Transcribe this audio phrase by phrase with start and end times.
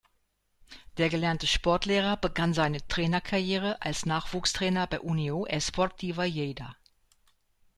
[0.97, 6.75] Der gelernte Sportlehrer begann seine Trainerkarriere als Nachwuchstrainer bei Unió Esportiva Lleida.